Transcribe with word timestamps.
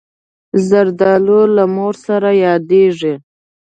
زردالو 0.67 1.41
له 1.55 1.63
مور 1.75 1.93
سره 2.05 2.29
یادېږي. 2.45 3.13